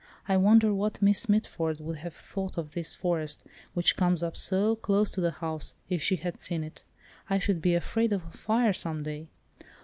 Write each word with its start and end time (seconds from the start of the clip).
I 0.27 0.35
wonder 0.35 0.73
what 0.73 0.99
Miss 0.99 1.29
Mitford 1.29 1.79
would 1.79 1.97
have 1.97 2.15
thought 2.15 2.57
of 2.57 2.71
this 2.71 2.95
forest, 2.95 3.45
which 3.75 3.95
comes 3.95 4.23
up 4.23 4.35
so 4.35 4.75
close 4.75 5.11
to 5.11 5.21
the 5.21 5.29
house, 5.29 5.75
if 5.89 6.01
she 6.01 6.15
had 6.15 6.41
seen 6.41 6.63
it. 6.63 6.83
I 7.29 7.37
should 7.37 7.61
be 7.61 7.75
afraid 7.75 8.11
of 8.11 8.25
a 8.25 8.31
fire 8.31 8.73
some 8.73 9.03
day." 9.03 9.27